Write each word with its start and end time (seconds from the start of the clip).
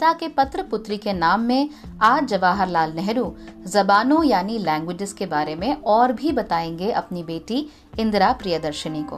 पिता 0.00 0.12
के 0.12 0.28
पत्र 0.28 0.62
पुत्री 0.62 0.96
के 0.96 1.12
नाम 1.12 1.40
में 1.40 1.70
आज 2.02 2.24
जवाहरलाल 2.24 2.92
नेहरू 2.92 3.36
जबानों 3.66 4.24
यानी 4.24 4.58
लैंग्वेजेस 4.58 5.12
के 5.12 5.26
बारे 5.26 5.54
में 5.54 5.82
और 5.82 6.12
भी 6.12 6.32
बताएँगे 6.32 6.90
अपनी 6.90 7.22
बेटी 7.22 7.68
इंदिरा 7.98 8.32
प्रियदर्शनी 8.32 9.02
को। 9.02 9.16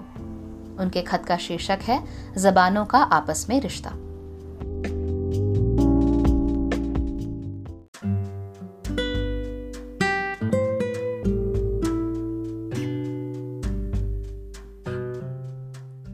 उनके 0.83 1.03
खत 1.03 1.25
का 1.29 1.37
शीर्षक 1.37 1.79
है, 1.83 2.03
जबानों 2.39 2.85
का 2.85 2.99
आपस 2.99 3.47
में 3.49 3.61
रिश्ता। 3.61 3.91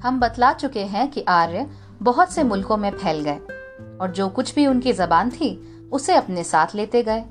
हम 0.08 0.20
बतला 0.20 0.52
चुके 0.52 0.84
हैं 0.84 1.10
कि 1.10 1.24
आर्य 1.28 1.70
बहुत 2.02 2.32
से 2.32 2.42
मुल्कों 2.42 2.76
में 2.76 2.90
फैल 2.90 3.20
गए। 3.20 3.57
और 4.00 4.10
जो 4.10 4.28
कुछ 4.28 4.54
भी 4.54 4.66
उनकी 4.66 4.92
जबान 4.92 5.30
थी, 5.30 5.78
उसे 5.92 6.14
अपने 6.14 6.44
साथ 6.44 6.66
लेते 6.74 7.02
गए। 7.02 7.24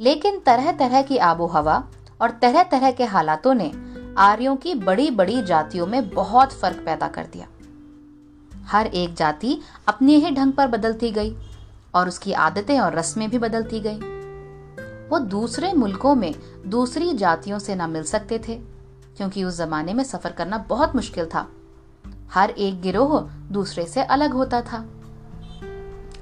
लेकिन 0.00 0.40
तरह 0.40 0.72
तरह 0.72 1.02
की 1.02 1.16
आबो 1.16 1.46
हवा 1.46 1.88
और 2.22 2.30
तरह 2.30 2.62
तरह 2.62 2.90
के 2.90 3.04
हालातों 3.04 3.54
ने 3.54 3.72
आर्यों 4.18 4.56
की 4.56 4.74
बड़ी 4.74 5.10
बड़ी 5.10 5.42
जातियों 5.42 5.86
में 5.86 6.10
बहुत 6.10 6.52
फ़र्क 6.52 6.82
पैदा 6.84 7.08
कर 7.08 7.26
दिया। 7.26 7.46
हर 8.66 8.86
एक 8.86 9.14
जाति 9.14 9.60
अपने 9.88 10.16
ही 10.16 10.30
ढंग 10.30 10.52
पर 10.52 10.66
बदलती 10.66 11.10
गई 11.10 11.36
और 11.94 12.08
उसकी 12.08 12.32
आदतें 12.32 12.80
और 12.80 12.94
रस्में 12.94 13.30
भी 13.30 13.38
बदलती 13.38 13.80
गई। 13.80 13.98
वो 15.08 15.18
दूसरे 15.18 15.72
मुल्कों 15.72 16.14
में 16.14 16.34
दूसरी 16.66 17.14
जातियों 17.14 17.58
से 17.58 17.74
ना 17.74 17.86
मिल 17.86 18.02
सकते 18.02 18.38
थे, 18.38 18.56
क्योंकि 19.16 19.44
उस 19.44 19.58
जमाने 19.58 19.94
में 19.94 20.04
सफ़र 20.04 20.32
करना 20.32 20.58
बहुत 20.58 20.96
मुश्किल 20.96 21.26
था। 21.26 21.48
हर 22.30 22.50
एक 22.50 22.80
गिरोह 22.80 23.20
दूसरे 23.52 23.86
से 23.86 24.02
अलग 24.02 24.32
होता 24.32 24.62
था। 24.62 24.86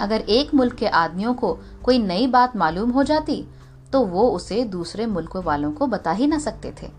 अगर 0.00 0.20
एक 0.20 0.54
मुल्क 0.54 0.74
के 0.74 0.86
आदमियों 0.86 1.34
को 1.34 1.58
कोई 1.82 1.98
नई 1.98 2.26
बात 2.26 2.56
मालूम 2.56 2.90
हो 2.90 3.02
जाती 3.02 3.48
तो 3.92 4.00
वो 4.00 4.28
उसे 4.28 4.64
दूसरे 4.64 5.06
मुल्क 5.06 5.36
वालों 5.36 5.72
को 5.72 5.86
बता 5.86 6.10
ही 6.10 6.26
ना 6.26 6.38
सकते 6.38 6.74
थे। 6.82 6.90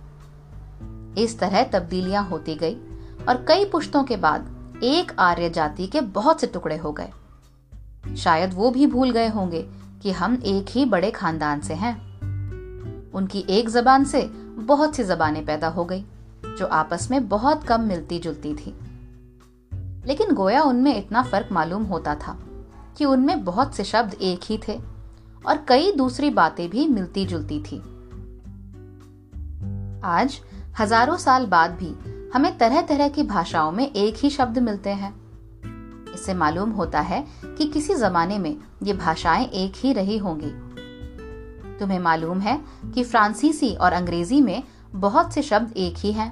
इस 1.23 1.39
तरह 1.39 1.64
तब्दीलियाँ 1.64 2.23
होती 2.27 2.55
गई 2.55 2.75
और 3.30 3.45
कई 3.47 3.66
पुश्तों 3.66 4.03
के 4.03 4.17
बाद 4.17 4.55
एक 4.83 5.11
आर्य 5.20 5.50
जाति 5.50 5.88
के 5.88 6.02
बहुत 6.02 6.42
से 6.42 6.47
टुकड़े 6.47 6.77
हो 6.77 6.92
गए। 6.92 7.09
शायद 8.17 8.53
वो 8.53 8.72
भी 8.72 8.88
भूल 8.88 9.11
गए 9.11 9.27
होंगे 9.27 9.70
कि 10.03 10.11
हम 10.11 10.42
एक 10.45 10.66
ही 10.70 10.86
बड़े 10.86 11.11
खानदान 11.11 11.61
से 11.61 11.73
हैं। 11.73 12.09
उनकी 13.11 13.45
एक 13.50 13.70
जबान 13.70 14.03
से 14.03 14.22
बहुत 14.59 14.95
सी 14.95 15.03
जबानें 15.03 15.45
पैदा 15.45 15.67
हो 15.67 15.86
गई, 15.86 16.05
जो 16.59 16.66
आपस 16.66 17.08
में 17.11 17.30
बहुत 17.30 17.64
कम 17.64 17.81
मिलती 17.81 18.20
जुलती 18.20 18.53
थी। 18.53 18.80
लेकिन 20.05 20.33
गोया 20.33 20.61
उनमें 20.61 20.95
इतना 20.97 21.23
फ़र्क 21.23 21.50
मालूम 21.52 21.83
होता 21.83 22.16
था। 22.16 22.39
कि 23.00 23.05
उनमें 23.05 23.44
बहुत 23.44 23.75
से 23.75 23.83
शब्द 23.83 24.14
एक 24.14 24.39
ही 24.44 24.59
थे 24.67 24.80
और 25.45 25.66
कई 25.67 25.92
दूसरी 25.92 26.30
बातें 26.30 26.69
भी 26.69 26.88
मिलती 26.88 27.25
जुलती 27.25 27.59
थी। 27.59 27.78
आज, 30.03 30.39
हज़ारों 30.80 31.17
साल 31.17 31.45
बाद 31.45 31.72
भी 31.72 31.94
हमें 32.33 32.58
तरह 32.58 32.81
तरह 32.81 33.09
की 33.09 33.23
भाषाओं 33.23 33.72
में 33.72 33.92
एक 33.92 34.16
ही 34.17 34.30
शब्द 34.30 34.59
मिलते 34.59 34.89
हैं। 34.89 35.14
इससे 36.14 36.33
मालूम 36.33 36.70
होता 36.70 37.00
है 37.00 37.27
कि 37.45 37.66
किसी 37.66 37.95
जमाने 37.95 38.39
में 38.39 38.58
ये 38.83 38.94
भाषाएँ 38.94 39.45
एक 39.45 39.73
ही 39.75 39.94
रही 39.94 40.17
होंगी। 40.17 40.52
तुम्हें 41.80 42.00
मालूम 42.00 42.39
है 42.39 42.61
कि 42.94 43.03
फ्रांसीसी 43.03 43.73
और 43.75 43.94
अंग्रेज़ी 43.94 44.42
में 44.42 44.64
बहुत 44.95 45.33
से 45.33 45.42
शब्द 45.42 45.77
एक 45.77 45.97
ही 45.97 46.11
हैं। 46.11 46.31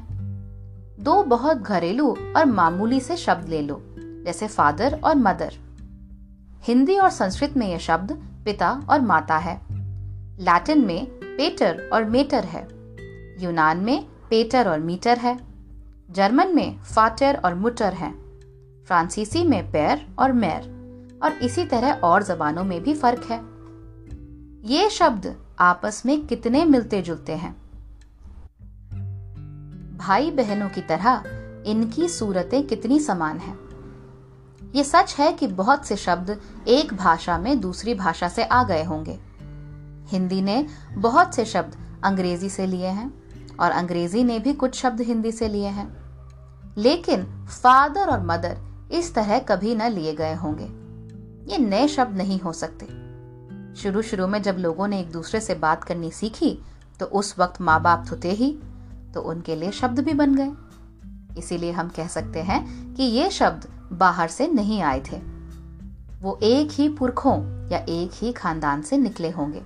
दो 0.99 1.23
बहुत 1.23 1.57
घरेलू 1.57 2.17
और 2.35 2.45
मामूली 2.45 2.99
से 2.99 3.17
शब्द 3.17 3.49
ले 3.49 3.61
लो, 3.61 3.81
जैसे 3.97 4.47
फादर 4.47 4.99
और 5.03 5.15
मदर। 5.15 5.66
हिंदी 6.63 6.97
और 6.97 7.09
संस्कृत 7.09 7.53
में 7.57 7.67
यह 7.67 7.77
शब्द 7.77 8.11
पिता 8.45 8.81
और 8.89 9.01
माता 9.01 9.37
है। 9.37 9.61
लैटिन 10.41 10.85
में 10.85 11.07
पेटर 11.07 11.89
और 11.93 12.05
मेटर 12.05 12.43
है। 12.43 12.67
यूनान 13.43 13.77
में 13.77 14.05
पेटर 14.29 14.69
और 14.69 14.79
मीटर 14.79 15.17
है। 15.17 15.39
जर्मन 16.11 16.55
में 16.55 16.79
फाटर 16.79 17.41
और 17.45 17.55
मुटर 17.55 17.93
है। 17.93 18.11
फ्रांसीसी 18.83 19.43
में 19.43 19.71
पैर 19.71 20.07
और 20.19 20.33
मैर। 20.33 20.77
और 21.23 21.33
इसी 21.33 21.65
तरह 21.65 21.93
और 21.93 22.23
जबानों 22.23 22.63
में 22.63 22.83
भी 22.83 22.93
फ़र्क 22.93 23.23
है। 23.31 23.41
ये 24.73 24.89
शब्द 24.89 25.35
आपस 25.59 26.03
में 26.05 26.27
कितने 26.27 26.65
मिलते 26.65 27.01
जुलते 27.01 27.33
हैं? 27.33 27.55
भाई 29.97 30.31
बहनों 30.31 30.69
की 30.69 30.81
तरह 30.81 31.23
इनकी 31.65 32.07
सूरतें 32.07 32.67
कितनी 32.67 32.99
समान 32.99 33.37
हैं? 33.37 33.66
ये 34.75 34.83
सच 34.83 35.15
है 35.19 35.33
कि 35.33 35.47
बहुत 35.47 35.85
से 35.85 35.95
शब्द 35.95 36.41
एक 36.67 36.93
भाषा 36.93 37.37
में 37.37 37.59
दूसरी 37.59 37.93
भाषा 37.93 38.27
से 38.27 38.43
आ 38.43 38.63
गए 38.63 38.83
होंगे। 38.83 39.19
हिंदी 40.07 40.41
ने 40.41 40.67
बहुत 40.93 41.35
से 41.35 41.45
शब्द 41.45 41.75
अंग्रेज़ी 42.03 42.49
से 42.49 42.65
लिए 42.65 42.87
हैं 42.87 43.11
और 43.59 43.71
अंग्रेज़ी 43.71 44.23
ने 44.23 44.39
भी 44.39 44.53
कुछ 44.53 44.75
शब्द 44.75 45.01
हिंदी 45.01 45.31
से 45.31 45.47
लिए 45.47 45.67
हैं। 45.67 45.87
लेकिन 46.77 47.23
फादर 47.45 48.09
और 48.09 48.25
मदर 48.25 48.57
इस 48.91 49.13
तरह 49.15 49.39
कभी 49.39 49.75
न 49.75 49.81
लिए 49.81 50.13
गए 50.13 50.33
होंगे। 50.33 50.87
ये 51.53 51.57
नए 51.57 51.87
शब्द 51.87 52.17
नहीं 52.17 52.39
हो 52.39 52.53
सकते। 52.53 52.85
शुरू 53.81 54.01
शुरू 54.01 54.27
में 54.27 54.41
जब 54.41 54.55
लोगों 54.57 54.87
ने 54.87 54.99
एक 54.99 55.11
दूसरे 55.11 55.39
से 55.41 55.55
बात 55.55 55.83
करनी 55.83 56.11
सीखी 56.11 56.59
तो 56.99 57.05
उस 57.05 57.39
वक्त 57.39 57.61
माँ 57.61 57.81
बाप 57.81 58.05
थे 58.23 58.31
ही 58.31 58.59
तो 59.13 59.21
उनके 59.21 59.55
लिए 59.55 59.71
शब्द 59.71 59.99
भी 59.99 60.13
बन 60.13 60.35
गए। 60.35 60.51
इसीलिए 61.37 61.71
हम 61.71 61.89
कह 61.89 62.07
सकते 62.07 62.41
हैं 62.41 62.93
कि 62.93 63.03
ये 63.03 63.29
शब्द 63.29 63.67
बाहर 63.93 64.27
से 64.27 64.47
नहीं 64.47 64.81
आए 64.81 65.03
थे। 65.11 65.17
वो 66.21 66.39
एक 66.43 66.71
ही 66.71 66.89
पुरखों 66.89 67.69
या 67.69 67.77
एक 67.77 68.11
ही 68.13 68.31
खानदान 68.31 68.81
से 68.81 68.97
निकले 68.97 69.29
होंगे। 69.29 69.61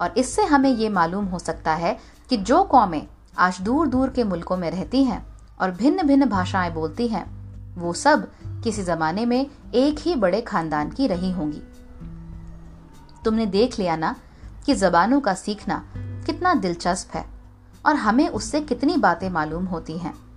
और 0.00 0.14
इससे 0.16 0.44
हमें 0.44 0.70
ये 0.70 0.88
मालूम 0.88 1.24
हो 1.24 1.38
सकता 1.38 1.74
है 1.74 1.98
कि 2.28 2.36
जो 2.36 2.62
कौमें 2.62 3.06
आज 3.38 3.60
दूर 3.60 3.86
दूर 3.86 4.10
के 4.10 4.24
मुल्कों 4.24 4.56
में 4.56 4.70
रहती 4.70 5.04
हैं 5.04 5.26
और 5.60 5.70
भिन्न 5.70 6.06
भिन्न 6.06 6.26
भाषाएँ 6.26 6.72
बोलती 6.72 7.08
हैं, 7.08 7.40
वो 7.74 7.92
सब 7.92 8.30
किसी 8.64 8.82
जमाने 8.82 9.26
में 9.26 9.50
एक 9.74 9.98
ही 9.98 10.14
बड़े 10.14 10.40
खानदान 10.40 10.90
की 10.90 11.06
रही 11.06 11.32
होंगी। 11.32 11.62
तुमने 13.24 13.46
देख 13.46 13.78
लिया 13.78 13.96
ना 13.96 14.16
कि 14.66 14.74
जबानों 14.74 15.20
का 15.20 15.34
सीखना 15.34 15.84
कितना 15.96 16.54
दिलचस्प 16.54 17.10
है 17.14 17.26
और 17.86 17.96
हमें 17.96 18.28
उससे 18.28 18.60
कितनी 18.60 18.96
बातें 18.96 19.30
मालूम 19.30 19.64
होती 19.64 19.98
हैं। 19.98 20.29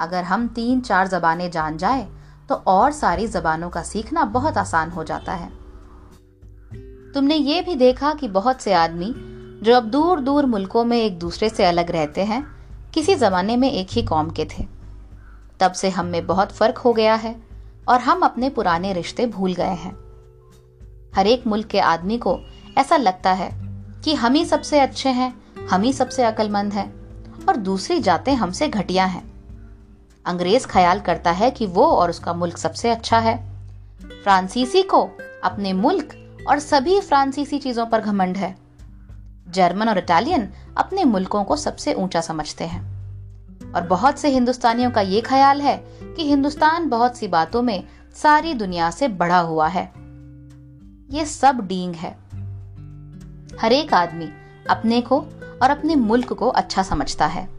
अगर 0.00 0.24
हम 0.24 0.48
तीन 0.48 0.80
चार 0.80 1.08
जबानें 1.08 1.50
जान 1.50 1.76
जाए 1.76 2.08
तो 2.48 2.54
और 2.54 2.92
सारी 2.92 3.26
जबानों 3.26 3.70
का 3.70 3.82
सीखना 3.82 4.24
बहुत 4.24 4.58
आसान 4.58 4.90
हो 4.90 5.04
जाता 5.04 5.32
है। 5.32 5.48
तुमने 7.12 7.34
ये 7.34 7.60
भी 7.62 7.74
देखा 7.74 8.14
कि 8.14 8.28
बहुत 8.28 8.60
से 8.60 8.72
आदमी, 8.72 9.14
जो 9.62 9.74
अब 9.74 9.84
दूर 9.84 10.20
दूर 10.20 10.46
मुल्कों 10.46 10.84
में 10.84 10.96
एक 10.98 11.18
दूसरे 11.18 11.48
से 11.48 11.64
अलग 11.64 11.90
रहते 11.90 12.24
हैं, 12.24 12.42
किसी 12.94 13.14
जमाने 13.14 13.56
में 13.56 13.72
एक 13.72 13.88
ही 13.90 14.02
कौम 14.02 14.30
के 14.30 14.44
थे। 14.44 14.66
तब 15.60 15.72
से 15.72 15.90
हम 15.90 16.06
में 16.06 16.26
बहुत 16.26 16.52
फ़र्क 16.52 16.78
हो 16.78 16.92
गया 16.92 17.14
है, 17.14 17.36
और 17.88 18.00
हम 18.00 18.20
अपने 18.20 18.50
पुराने 18.50 18.92
रिश्ते 18.92 19.26
भूल 19.26 19.54
गए 19.54 19.74
हैं। 19.74 19.96
हर 21.14 21.26
एक 21.26 21.46
मुल्क 21.46 21.66
के 21.66 21.80
आदमी 21.80 22.18
को 22.18 22.40
ऐसा 22.78 22.96
लगता 22.96 23.32
है 23.32 23.50
कि 24.04 24.14
हम 24.14 24.32
ही 24.32 24.44
सबसे 24.44 24.80
अच्छे 24.80 25.08
हैं, 25.08 25.34
हम 25.70 25.82
ही 25.82 25.92
सबसे 25.92 26.24
अकलमंद 26.24 26.72
हैं, 26.72 26.92
और 27.48 27.56
दूसरी 27.56 28.00
जातें 28.00 28.34
हमसे 28.34 28.68
घटिया 28.68 29.04
हैं। 29.04 29.37
अंग्रेज़ 30.28 30.66
ख्याल 30.66 31.00
करता 31.00 31.30
है 31.30 31.50
कि 31.50 31.66
वो 31.66 31.86
और 31.86 32.10
उसका 32.10 32.32
मुल्क 32.32 32.56
सबसे 32.56 32.90
अच्छा 32.90 33.18
है। 33.18 33.48
फ्रांसीसी 34.22 34.82
को 34.82 35.10
अपने 35.44 35.72
मुल्क 35.72 36.36
और 36.48 36.58
सभी 36.58 37.00
फ्रांसीसी 37.00 37.58
चीज़ों 37.58 37.86
पर 37.86 38.00
घमंड 38.00 38.36
है। 38.36 38.56
जर्मन 39.50 39.88
और 39.88 39.98
इटालियन 39.98 40.48
अपने 40.76 41.04
मुल्कों 41.04 41.44
को 41.44 41.56
सबसे 41.56 41.94
ऊँचा 41.94 42.20
समझते 42.20 42.64
हैं। 42.64 42.98
और 43.72 43.82
बहुत 43.82 44.18
से 44.18 44.28
हिंदुस्तानियों 44.28 44.90
का 44.90 45.00
ये 45.00 45.20
ख्याल 45.20 45.60
है 45.60 45.76
कि 46.02 46.28
हिंदुस्तान 46.28 46.88
बहुत 46.88 47.16
सी 47.16 47.28
बातों 47.28 47.62
में 47.62 47.84
सारी 48.14 48.54
दुनिया 48.54 48.90
से 48.90 49.08
बढ़ा 49.08 49.38
हुआ 49.38 49.68
है। 49.68 49.92
ये 51.10 51.24
सब 51.24 51.66
डींग 51.66 51.94
है। 51.94 52.18
हर 53.58 53.72
एक 53.72 53.94
आदमी 53.94 54.28
अपने 54.70 55.00
को 55.00 55.18
और 55.62 55.70
अपने 55.70 55.94
मुल्क 55.94 56.32
को 56.32 56.48
अच्छा 56.48 56.82
समझता 56.82 57.26
है। 57.26 57.57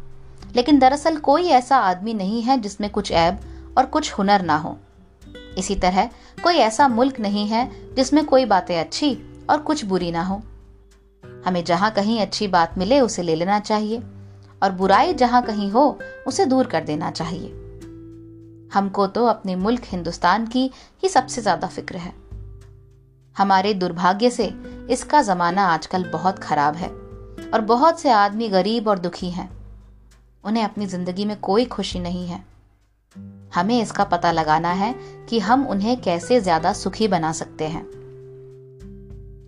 लेकिन 0.55 0.79
दरअसल 0.79 1.17
कोई 1.17 1.47
ऐसा 1.47 1.77
आदमी 1.77 2.13
नहीं 2.13 2.41
है 2.41 2.57
जिसमें 2.61 2.89
कुछ 2.89 3.11
ऐब 3.11 3.39
और 3.77 3.85
कुछ 3.85 4.11
हुनर 4.13 4.41
ना 4.41 4.57
हो। 4.57 4.77
इसी 5.57 5.75
तरह 5.75 6.09
कोई 6.43 6.55
ऐसा 6.55 6.87
मुल्क 6.87 7.19
नहीं 7.19 7.47
है 7.47 7.69
जिसमें 7.95 8.25
कोई 8.25 8.45
बातें 8.45 8.79
अच्छी 8.79 9.17
और 9.49 9.59
कुछ 9.59 9.85
बुरी 9.85 10.11
ना 10.11 10.23
हो। 10.23 10.41
हमें 11.45 11.63
जहाँ 11.63 11.91
कहीं 11.91 12.19
अच्छी 12.19 12.47
बात 12.47 12.77
मिले 12.77 12.99
उसे 12.99 13.23
ले 13.23 13.35
लेना 13.35 13.59
चाहिए 13.59 14.01
और 14.63 14.71
बुराई 14.71 15.13
जहाँ 15.13 15.41
कहीं 15.41 15.69
हो 15.71 15.99
उसे 16.27 16.45
दूर 16.45 16.67
कर 16.67 16.83
देना 16.83 17.11
चाहिए। 17.11 17.49
हमको 18.73 19.07
तो 19.07 19.25
अपने 19.25 19.55
मुल्क 19.55 19.83
हिंदुस्तान 19.85 20.47
की 20.47 20.69
ही 21.03 21.09
सबसे 21.09 21.41
ज़्यादा 21.41 21.67
फ़िक्र 21.67 21.97
है। 21.97 22.13
हमारे 23.35 23.73
दुर्भाग्य 23.73 24.29
से 24.29 24.51
इसका 24.91 25.21
जमाना 25.21 25.65
आजकल 25.65 26.03
बहुत 26.03 26.39
खराब 26.39 26.75
है 26.75 26.89
और 27.49 27.61
बहुत 27.61 27.99
से 27.99 28.09
आदमी 28.09 28.49
गरीब 28.49 28.87
और 28.87 28.99
दुखी 28.99 29.29
हैं। 29.29 29.58
उन्हें 30.43 30.63
अपनी 30.63 30.85
ज़िंदगी 30.85 31.25
में 31.25 31.39
कोई 31.39 31.65
खुशी 31.65 31.99
नहीं 31.99 32.27
है। 32.27 32.43
हमें 33.55 33.81
इसका 33.81 34.03
पता 34.03 34.31
लगाना 34.31 34.71
है 34.71 34.93
कि 35.29 35.39
हम 35.39 35.65
उन्हें 35.67 35.95
कैसे 36.01 36.39
ज़्यादा 36.41 36.73
सुखी 36.73 37.07
बना 37.07 37.31
सकते 37.31 37.67
हैं। 37.67 37.83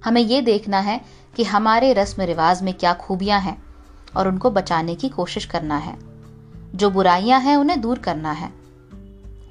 हमें 0.06 0.22
यह 0.22 0.42
देखना 0.42 0.80
है 0.80 1.00
कि 1.36 1.44
हमारे 1.44 1.92
रस्म 1.94 2.22
रिवाज 2.22 2.62
में 2.64 2.74
क्या 2.74 2.94
खूबियाँ 2.94 3.40
हैं 3.42 3.58
और 4.16 4.28
उनको 4.28 4.52
बचाने 4.52 4.96
की 4.96 5.10
कोशिश 5.10 5.46
करना 5.46 5.78
है। 5.78 5.98
जो 6.76 6.90
बुराइयाँ 6.90 7.40
हैं 7.40 7.56
उन्हें 7.58 7.80
दूर 7.82 8.00
करना 8.00 8.32
है। 8.32 8.52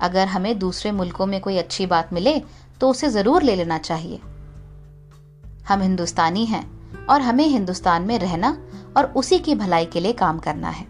अगर 0.01 0.27
हमें 0.27 0.59
दूसरे 0.59 0.93
मुल्कों 0.93 1.27
में 1.27 1.41
कोई 1.41 1.57
अच्छी 1.59 1.87
बात 1.87 2.13
मिले 2.13 2.39
तो 2.81 2.91
उसे 2.91 3.09
ज़रूर 3.09 3.43
ले 3.43 3.55
लेना 3.57 3.79
चाहिए। 3.79 4.21
हम 5.69 5.81
हिंदुस्तानी 5.81 6.45
हैं 6.47 6.65
और 7.07 7.21
हमें 7.21 7.47
हिंदुस्तान 7.47 8.03
में 8.03 8.19
रहना 8.19 8.57
और 8.97 9.13
उसी 9.17 9.39
की 9.39 9.55
भलाई 9.55 9.87
के 9.87 10.01
लिए 10.01 10.13
काम 10.13 10.39
करना 10.39 10.69
है। 10.69 10.87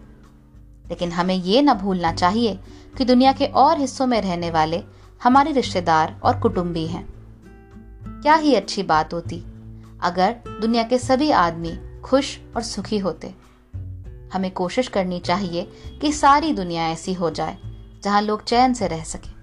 लेकिन 0.91 1.11
हमें 1.11 1.35
ये 1.35 1.61
न 1.61 1.73
भूलना 1.73 2.11
चाहिए 2.13 2.59
कि 2.97 3.05
दुनिया 3.05 3.31
के 3.31 3.45
और 3.45 3.79
हिस्सों 3.79 4.07
में 4.07 4.21
रहने 4.21 4.51
वाले 4.51 4.83
हमारे 5.23 5.51
रिश्तेदार 5.51 6.19
और 6.23 6.39
कुटुंबी 6.39 6.85
हैं। 6.87 7.05
क्या 8.21 8.35
ही 8.35 8.55
अच्छी 8.55 8.83
बात 8.83 9.13
होती, 9.13 9.43
अगर 10.01 10.35
दुनिया 10.61 10.83
के 10.83 10.97
सभी 10.97 11.31
आदमी 11.31 11.77
खुश 12.01 12.37
और 12.55 12.61
सुखी 12.61 12.97
होते। 12.97 13.33
हमें 14.33 14.51
कोशिश 14.51 14.87
करनी 14.87 15.19
चाहिए 15.19 15.71
कि 16.01 16.11
सारी 16.13 16.53
दुनिया 16.53 16.87
ऐसी 16.87 17.13
हो 17.13 17.29
जाए, 17.29 17.57
जहाँ 18.03 18.21
लोग 18.21 18.43
चैन 18.43 18.73
से 18.73 18.87
रह 18.87 19.03
सके। 19.03 19.40